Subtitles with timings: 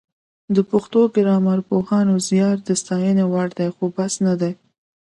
[0.55, 4.51] د پښتو ګرامرپوهانو زیار د ستاینې وړ دی خو بس نه دی